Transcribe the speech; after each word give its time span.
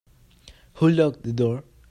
Who 0.77 0.89
locked 0.89 1.21
the 1.21 1.31
door? 1.31 1.63